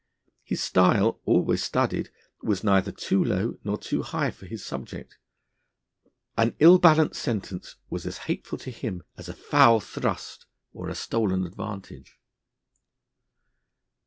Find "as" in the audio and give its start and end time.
8.07-8.17, 9.15-9.29